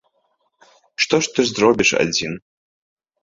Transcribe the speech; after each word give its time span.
І 1.01 1.03
што 1.03 1.15
ж 1.27 1.29
ты 1.35 1.45
зробіш 1.51 1.89
адзін? 2.05 2.33